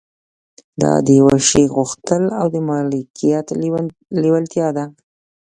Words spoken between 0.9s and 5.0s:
د يوه شي غوښتل او د مالکيت لېوالتيا ده.